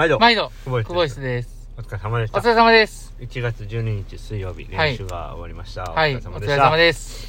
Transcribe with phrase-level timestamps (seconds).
[0.00, 0.18] 毎度。
[0.18, 1.68] 毎度、久保井です。
[1.76, 2.38] お疲れ様でした。
[2.38, 3.12] お疲れ様です。
[3.20, 5.82] 1月12日水曜日、はい練習が終わりました。
[5.82, 6.54] はい、おお疲れ様でした。
[6.54, 7.28] 疲れ様です。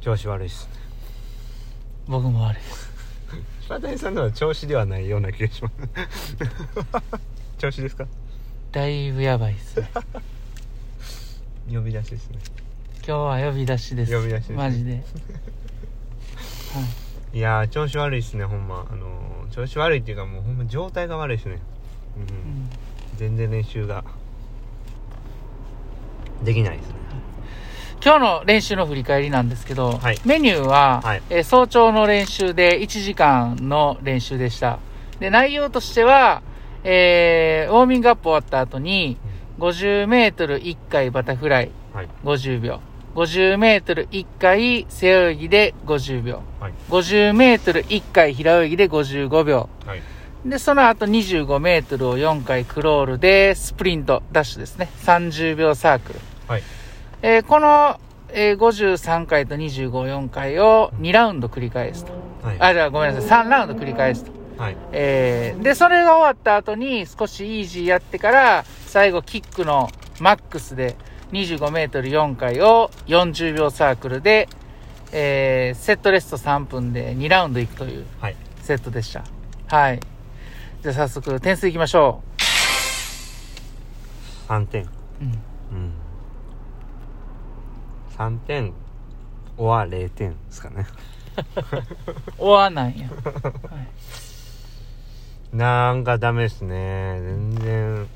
[0.00, 0.66] 調子悪いっす。
[2.06, 2.58] 僕もあれ。
[3.60, 5.74] 柴谷さんのは調子ではないような気がします。
[7.58, 8.06] 調子ですか？
[8.72, 9.90] だいぶやばいっすね。
[11.70, 12.38] 呼び出しですね。
[12.96, 14.16] 今日は呼び出しです。
[14.16, 14.92] 呼び出しですマジで。
[14.94, 15.00] い
[17.34, 18.86] やー、調子悪いっすね、ほんま。
[18.90, 21.58] あのー、調子悪いっていうかもうほんま状態が悪いっすね。
[22.16, 22.22] うん。
[22.22, 22.70] うん
[23.16, 24.04] 全然練習が
[26.44, 26.94] できないですね。
[28.00, 34.78] 今日の練習の振り返りなんですけど、はいメニューは、はいえー早朝の練習で1時間の練習でした。
[35.18, 36.42] で、内容としては、
[36.84, 39.18] えーウォーミングアップ終わった後に、
[39.58, 42.08] 50メートル1回バタフライはい。
[42.22, 42.80] 50秒。
[43.14, 46.42] 50メートル1回背泳ぎで50秒。
[46.60, 46.72] はい。
[46.88, 49.68] 50メートル1回平泳ぎで55秒。
[49.86, 50.02] はい。
[50.44, 54.88] で、その後25メートルを4回クロールでスプリント、ダッシュですね。
[55.04, 56.20] 30秒サークル。
[56.46, 56.62] はい。
[57.22, 57.98] えーこの、
[58.30, 62.12] えー53回と25、4回を2ラウンド繰り返すと。
[62.46, 62.56] はい。
[62.60, 63.44] あ、じゃあごめんなさい。
[63.46, 64.32] 3ラウンド繰り返すと。
[64.62, 64.76] はい。
[64.92, 70.96] えーで、それが終わった後に少しイージーやってから、最後キックのマックスで
[71.32, 74.48] 25メートル4回を40秒サークルで、
[75.12, 78.36] えーセットレスト3分で2ラウンドいくというはい。
[78.62, 79.24] セットでした。
[79.68, 80.00] はい。
[80.82, 82.22] じゃあ早速点数いきましょ
[84.48, 84.84] 3点。
[84.84, 84.88] う。
[85.20, 85.28] うん。
[85.28, 85.30] う
[85.86, 85.92] ん。
[88.16, 88.72] 3点、
[89.56, 90.86] は0点ですかね。
[92.38, 93.08] 終わなんや。
[95.52, 97.20] なんかダメですね。
[97.20, 98.08] 全然、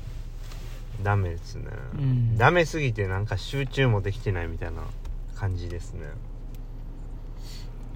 [1.03, 1.65] ダメですね。
[1.97, 4.83] うんダメすぎてなんか集中もできてないみたいな
[5.35, 6.07] 感じですね。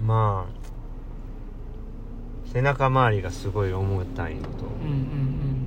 [0.00, 0.52] まあ、
[2.52, 4.48] 背中周りがすごい重たいのと、
[4.82, 5.66] うんうん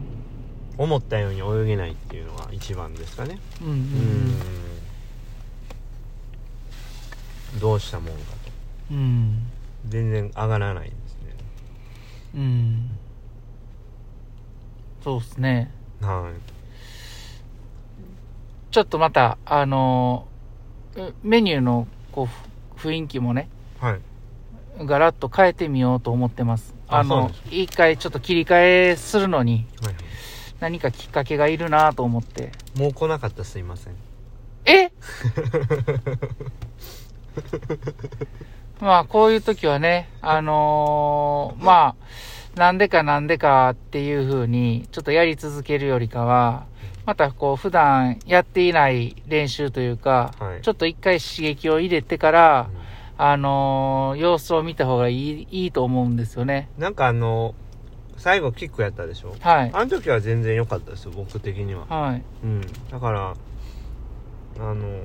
[0.77, 3.37] 思ったように泳げないっていうのが一番ですかね。
[3.61, 3.67] うん。
[3.67, 3.83] うんううんう
[7.55, 7.57] ん。
[7.57, 7.59] ん。
[7.59, 8.13] どうしたもんか
[8.45, 8.51] と。
[8.91, 9.43] うん。
[9.87, 11.35] 全然上がらないですね。
[12.35, 12.89] うん。
[15.03, 15.71] そうっすね。
[16.01, 16.60] はい。
[18.71, 22.25] ちょっとまた、あのーうメニューのこう
[22.77, 23.49] ふ雰囲気もね、
[23.79, 23.99] はい。
[24.85, 26.73] ガラッと変えてみようと思ってます。
[26.87, 29.95] あの一回ちょっと切り替えするのにはい
[30.59, 32.51] 何かきっかけがいるなと思って。
[32.75, 33.93] もう来なかったらすいません。
[34.65, 34.91] え？
[38.81, 42.03] まあ、こういう時はね、あのーまあ、
[42.55, 46.65] なんでかなんでかっていう風に、ちょっとやり続けるよりかは、
[47.05, 52.81] またこう、普段やっていない練習というか、はいちょっと一回刺激を入れてから、うん
[53.23, 56.69] あのー様子を見た方がいい、いいと思うんですよね。
[56.77, 57.53] なんかあの、
[58.17, 59.35] 最後キックやったでしょ？
[59.39, 59.71] はい。
[59.73, 61.85] あの時は全然良かったですよ、僕的には。
[61.87, 62.23] はい。
[62.43, 62.61] うん。
[62.91, 63.33] だから、
[64.59, 65.01] あの、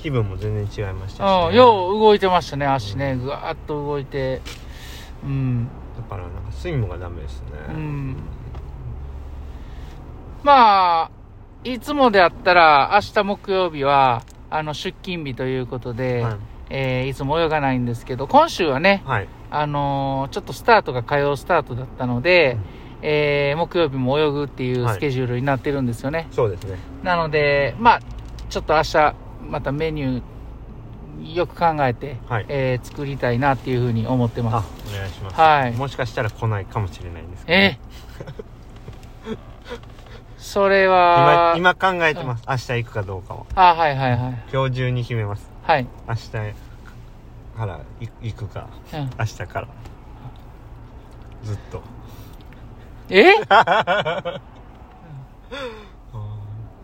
[0.00, 3.16] 気分も全然違いましたし、うん、よう動いてましたね、足ね。
[3.16, 4.40] ぐわーっと動いて。
[5.24, 5.68] うん。
[5.96, 7.48] だからなんかスイングがダメですね。
[7.68, 8.16] うん
[10.42, 11.10] まあ、
[11.64, 16.36] いつもであったら、明日木曜日は、あの、出勤日ということで、はい
[16.74, 19.28] えーいつも泳がないんですけど、今週はね、はい。
[19.50, 22.56] あのーちょっとスタートが火曜スタートだったので、
[23.02, 26.28] えー木曜日も泳ぐっていうはいスケジュールになってるんですよね。
[26.30, 26.78] そうですね。
[27.02, 28.00] なので、まあ、
[28.48, 29.14] ちょっと明日、
[29.48, 30.22] またメニュー、
[31.20, 35.36] よく考えて、はいえー作りたいなっていうふうに思ってあます。、お願いします。
[35.36, 37.78] はいもしかしたら来ないかもしれないんですけど、え？
[40.38, 42.44] それは今、、今考えてます。
[42.48, 43.46] 明日行くかどうかは。
[43.54, 44.42] あ、はいはいはい。
[44.52, 45.48] 今日中に決めます。
[45.62, 45.86] はい。
[46.08, 46.38] 明日か
[47.66, 49.68] らい行くか、うん、明日から。
[51.44, 51.82] ずっと。
[53.10, 53.34] え？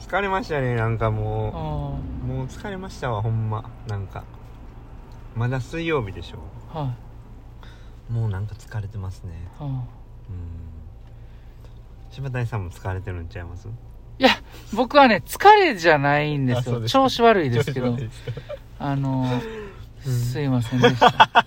[0.08, 2.34] 疲れましたね、なんかうもんう。
[2.36, 3.70] もう疲れましたわ、ほんま。
[3.86, 4.24] なんか。
[5.36, 6.38] まだ水曜日でしょ。
[6.76, 6.94] は
[8.10, 9.34] もうなんか疲れてますね。
[9.60, 9.62] い。
[9.62, 9.82] うんうん。
[12.10, 13.68] 柴谷さんも疲れてるんちゃいます？
[13.68, 14.30] いや、
[14.72, 16.60] 僕はね、疲れじゃないんですよ。
[16.60, 18.32] あそうです調子悪いですけど調子悪い、ですか
[18.78, 19.40] あの、
[20.06, 21.06] うんすいませんでした。
[21.38, 21.44] あ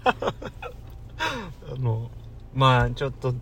[1.80, 2.12] の、
[2.54, 3.34] まあちょっと、う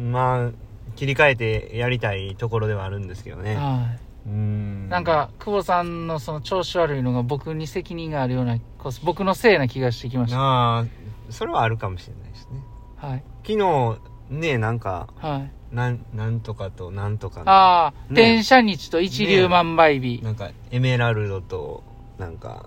[0.00, 0.50] ん、まあ、
[0.96, 3.56] 切り替えてやりたいところではあるんですけどね。
[3.56, 3.86] は
[4.26, 4.84] うん。
[4.86, 4.90] い。
[4.90, 8.58] なん、か、久保さんのその調子悪いのが僕に責任があるような、
[9.02, 10.38] 僕のせいな気がしてきました。
[10.38, 10.84] ああ、
[11.30, 12.60] それはあるかもしれないですね。
[12.96, 13.22] はい。
[13.46, 13.98] 昨日、
[14.30, 15.74] ね、なんか、はい。
[15.74, 20.20] なん、なんとかとなんとかのああ、ね転写日と一粒万倍日。
[20.22, 21.82] なんか、エメラルドと、
[22.18, 22.66] なんか、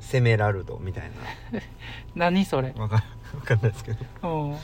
[0.00, 1.10] セメラルドみたい
[2.16, 2.72] 何それ。
[2.72, 2.82] な。
[2.82, 2.98] わかん、
[3.36, 3.98] わかんないですけど。
[4.22, 4.56] うん。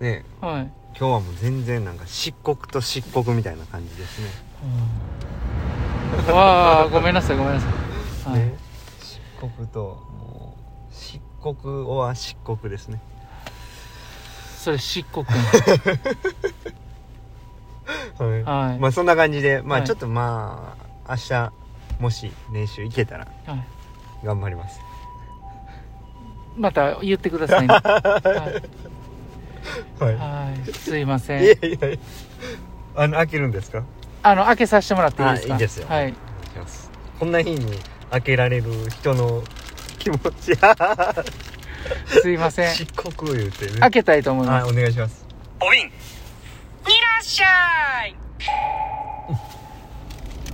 [0.00, 0.72] ね、はい。
[0.98, 4.28] 今日はもう全然なんか漆黒と漆黒みたいな感じですね。
[6.28, 6.34] うん。
[6.34, 7.66] わあごめんなさいごめんなさ
[8.28, 8.40] い、はい。
[8.40, 8.54] ね。
[9.00, 9.20] 漆
[9.56, 9.80] 黒と
[10.18, 10.56] も
[10.90, 13.00] う漆黒は漆黒ですね。
[14.58, 15.24] それ漆黒。
[18.18, 18.42] はい。
[18.42, 18.78] はい。
[18.78, 19.82] まあそんな感じでまはい。
[19.82, 21.52] あちょっとまあ明日
[21.98, 23.64] もし練習行けたらはい。
[24.24, 24.78] 頑張ります。
[26.56, 28.91] また言ってくださいね、 はい
[29.98, 30.14] はい。
[30.16, 31.44] はい、すいません。
[31.44, 31.98] いやいやいや。
[32.94, 33.84] あの開けるんですか？
[34.22, 35.54] あの開けさせてもらっていいですか？
[35.54, 35.86] あいいですよ。
[35.88, 36.02] はい。
[36.02, 36.90] お願いします。
[37.18, 37.78] こんな日に
[38.10, 39.42] 開けられる人の
[39.98, 40.54] 気持ち。
[42.06, 42.74] すいません。
[42.74, 43.72] 漆黒言うてね。
[43.80, 44.64] 開けたいと思います。
[44.64, 45.26] はいお願いします。
[45.60, 45.80] おびん。
[45.82, 45.90] いら
[47.20, 48.16] っしゃい。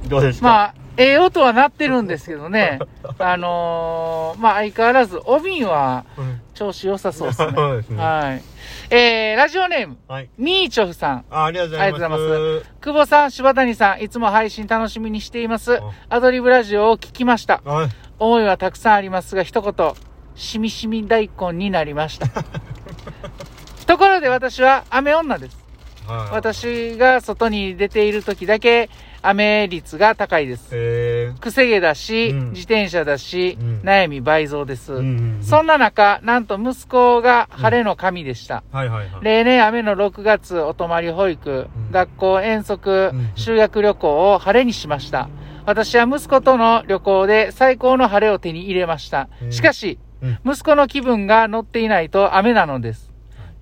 [0.09, 2.79] どうでしたまあええ音は鳴ってるんですけどね。
[3.19, 6.41] あのーまあ相変わらずお瓶はうん。
[6.55, 7.53] 調子良さそうですね。
[7.55, 7.97] そうですね。
[8.03, 8.43] はい
[8.91, 10.31] えー、ラジオネームはい。
[10.39, 11.25] ミーチョフさん。
[11.31, 12.05] あありがとうございます。
[12.05, 15.79] ありがとうござい久保さん柴谷さんいつも配信楽しみにしています。
[15.79, 15.93] あ。
[16.09, 17.61] アドリブラジオを聞きました。
[17.65, 17.89] はい。
[18.19, 19.93] 思いはたくさんありますが一言
[20.35, 22.29] しみしみ大根になりました。
[23.87, 25.59] ところで私は雨女です。
[26.07, 26.35] はい。
[26.35, 28.91] 私が外に出ている時だけ
[29.23, 30.71] 雨率が高いです。
[30.73, 32.51] へくせ毛だし、うん。
[32.51, 33.81] 自転車だし、うん。
[33.83, 39.25] 悩み倍増です、えうんそんな中なんと息子が晴れの神でした、はいはいはい。
[39.25, 41.91] 例年雨の6月お泊まり保育、うん。
[41.91, 45.29] 学校遠足、うん修学旅行を晴れにしました。
[45.67, 49.29] 私は息子との旅行で最高の晴れを手に入れました。
[49.43, 49.53] うん。
[49.53, 50.39] しかし、うん。
[50.53, 53.13] 息子の気分が乗っていないと雨なのです。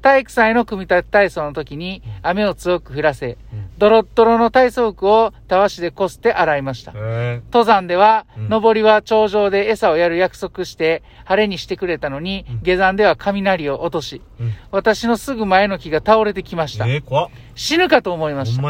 [0.03, 6.93] 体育祭の組み立て体操の時に雨を強く降らせ、うんドロッドロの体操服をたわしでこすって洗いました。
[6.95, 8.49] へ登山では、うん。
[8.49, 12.61] 登りは頂上で餌をやる約束して、晴れにしてくれたのに、うん。
[12.63, 14.53] 下山では雷を落とし、えうん。
[14.71, 16.87] 私のすぐ前の木が倒れてきました。
[16.87, 18.63] えー死ぬかと思いました。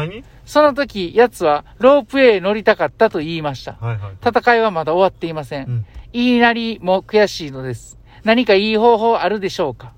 [0.45, 3.73] その時、奴はロープウェイ乗りたかったと言いました。
[3.81, 4.13] はいはい。
[4.25, 5.85] 戦いはまだ終わっていません。
[6.13, 7.97] 言いなりも悔しいのです。
[8.23, 9.93] 何かいい方法あるでしょうか？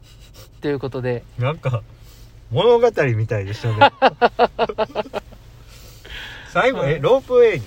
[0.61, 1.83] ということで、なんか
[2.51, 3.91] 物語みたいでしたね
[6.51, 7.65] 最後えロープウェイに？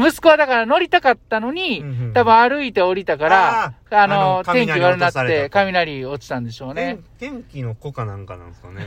[0.00, 7.32] うん息子はだから乗りたかったのに、うんうん多分歩いて降りたから、ああーの、あの天気悪くなっ雷落とされて、雷落ちたんでしょうね天。
[7.34, 8.86] 天気の子かなんかなんですかね？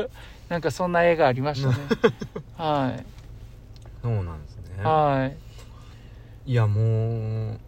[0.48, 1.74] なんかそんな絵がありましたね。
[2.56, 2.92] は
[4.02, 4.78] そうなんですい。
[4.78, 5.30] ねは
[6.46, 7.58] いやもう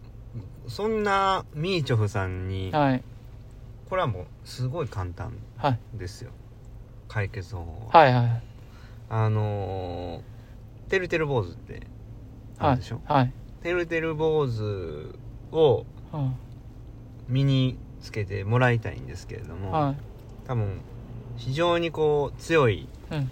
[0.67, 2.71] そんなミーチョフさんにい。
[2.71, 3.03] はい。
[3.87, 5.79] これはもうすごい簡単はい。
[5.93, 6.31] ですよ
[7.13, 7.61] 解決法
[7.91, 8.13] ははい。
[8.13, 8.41] はい。
[9.09, 11.83] あのー、てるてる坊主って
[12.57, 13.01] あはいるでしょ、。
[13.05, 13.31] はい。
[13.61, 15.13] てるてる坊主
[15.51, 16.35] をうん
[17.29, 19.97] 身につけてもらいたいんですけれども、はい。
[20.47, 20.81] 多分
[21.37, 23.31] 非常にこう強いうん。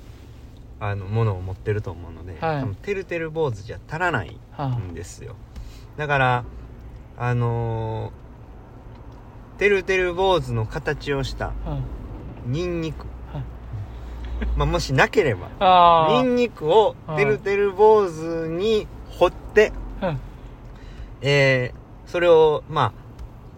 [0.80, 5.36] あのものを持ってると思うので、はい多分てるてる坊主じゃ足らないはんですよ
[5.96, 6.44] だから
[7.20, 11.54] あのー、てるてる坊主の形をした
[12.48, 13.21] ニンニク、はい
[14.56, 20.08] まあ、もしなければあニンニクをてるてる坊主に掘って、あ。
[20.08, 20.20] うん。
[21.22, 22.92] えー、それをまあ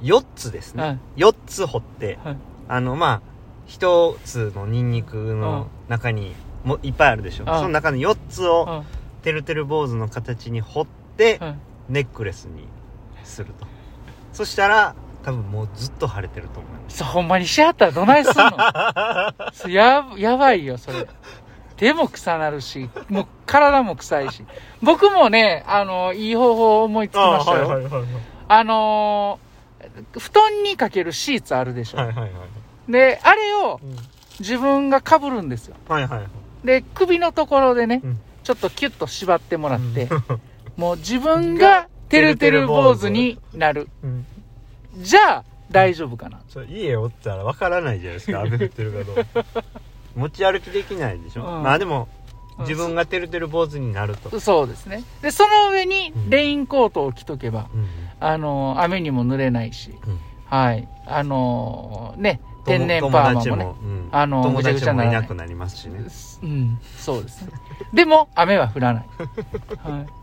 [0.01, 2.37] 4つですね、はい4つ掘ってはい。
[2.67, 3.21] あのまあ
[3.67, 8.83] 1つのニンニクの中にもいっぱいあるでしょ、うんその中の4つをうん。
[9.23, 10.85] てるてる坊主の形に掘っ
[11.17, 11.59] てうん。
[11.89, 12.67] ネックレスに
[13.23, 13.65] すると
[14.31, 18.51] そしたら多分もうずっと晴れてると思いますそう、ほんまにしはったらどないすんの？
[19.53, 21.07] そや、やばいよ、それ。
[21.77, 24.45] 手も臭なるし、もう体も臭いし。
[24.81, 27.63] 僕もね、あの、いい方法を思いつきましたよ。
[27.63, 27.99] あ,、はいはいは
[28.61, 29.53] いのー
[30.17, 31.97] 布団にかけるシーツあるでしょ。
[31.97, 32.31] はいはいはい
[32.91, 33.95] で、あれをうん
[34.39, 35.75] 自分が被るんですよ。
[35.87, 36.27] はいはいはい
[36.65, 40.41] で、首のところでね、うんちょっとキュッと縛ってもらって、うん
[40.77, 43.89] もう自分がてるてる坊主になる。
[44.03, 44.25] うん
[44.97, 46.41] じゃあ、大丈夫かな。
[46.49, 49.63] それ家おったらわからないじゃないですか 雨降ってるかどうか
[50.15, 52.07] 持ち歩きできないでしょ、うんまあでも
[52.59, 55.03] 自分がてるてる坊主になると、そうですね。
[55.23, 57.87] で、その上にうんレインコートを着とけば、うん
[58.19, 60.87] あの、雨にも濡れないし、うんはい。
[61.07, 66.05] あのね、天然パーマもねあの友達もちゃないらないなくなりますしね
[66.43, 67.51] うん、そうですね。
[67.91, 69.05] でも、雨は降らない。
[69.83, 70.22] はい。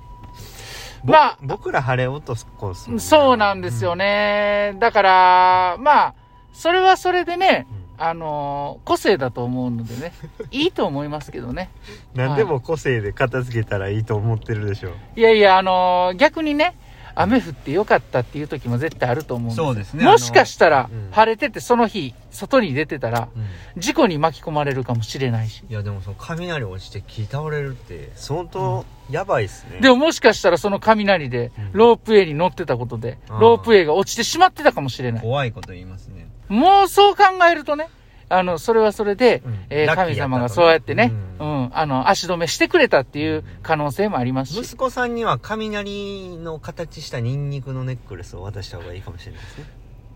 [1.05, 4.77] ぼまあ僕ら晴れ落とすコースもねそうなんですよね。
[4.79, 6.15] だから、まあ、
[6.53, 10.13] それはそれでね、うんあの個性だと思うのでね、
[10.51, 11.69] いいと思いますけどね。
[12.15, 16.75] 何でも個性で片付けたらいいと思ってるでしょいやいや、あの逆にね、
[17.15, 19.67] 雨降ってよかったっていう時も絶対あると思うんですよ。
[19.67, 20.05] そうですね。
[20.05, 23.81] もしかしたらうん、晴れててその日、外に出てたら、うん。
[23.81, 25.65] 事故に巻き込まれるかもしれないし。
[25.69, 33.41] いやでもその雷落ちて木倒れるって相当やばいっすね、でももしかしたらその雷でうん、ロープウェイに乗ってたことで、あー。
[33.41, 35.23] ロープウェイが落ちてしまってたかもしれない。
[35.23, 36.29] 怖いこと言いますね。
[36.49, 37.89] もうそう考えるとね、
[38.33, 39.59] あの、それはそれで、うん。
[39.71, 41.71] えー神様がそうやってね、う、うん。
[41.77, 44.61] あの、足止めしてくれたっていう可能性もありますし。
[44.61, 49.65] 息子さんには雷の形したニンニクのネックレスを渡した方がいいかもしれないですね、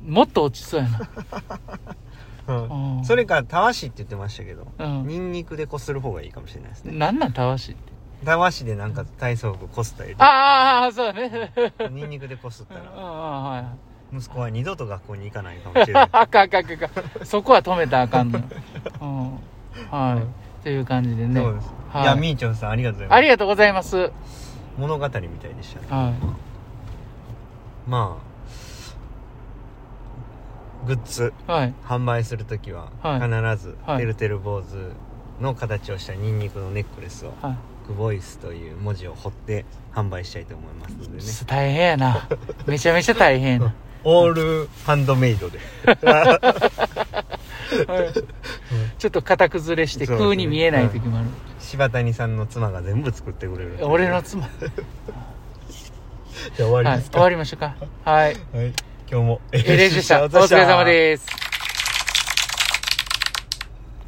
[0.06, 1.00] もっと落ちそうやな。
[2.98, 3.04] うん。
[3.04, 5.06] それからたわしって言ってましたけど、うん。
[5.08, 6.96] ニンニクでこする方がいいかもしれないですね。
[6.96, 7.92] なんなんたわしって？
[8.24, 11.52] たわしでなんか体操服こすったりああ、そうだね。
[11.90, 13.64] ニンニクでこすったうんらはい。
[14.14, 16.88] 息子は二度と学校に行かないかもしれない あかんあかんあか。
[17.24, 18.44] そこは止めたらあかんのよ。
[19.00, 19.30] うん。
[19.90, 20.20] は
[20.60, 20.62] い。
[20.62, 21.40] という感じでね。
[21.40, 24.12] そうです、はいい、やみーちょんさんありがとうございますありがとうございます。
[24.78, 25.20] 物語みたい
[25.54, 26.14] でしたねはい。
[27.86, 28.24] まあ
[30.86, 31.74] グッズはい。
[31.84, 34.92] 販売するときははい必ずはいてるてる坊主
[35.40, 37.56] の形をしたニンニクのネックレスをはい。
[37.86, 42.28] クボイスという文字を彫って販売したいと思いますのでね大変やな。
[42.66, 43.74] めちゃめちゃ大変やな。
[44.04, 45.58] オールハンドメイドで
[48.98, 51.26] ちょっと型崩れして空に見えない時もある。
[51.58, 54.48] 柴谷さんの妻が全部作ってくれる俺の妻。
[56.56, 56.98] じゃあ終わりはい。
[56.98, 57.74] ですか、終わりましょうか。
[58.04, 58.34] はい。
[58.52, 58.72] はい、
[59.10, 60.22] 今日もエレジでした。
[60.24, 61.43] お疲れ様です。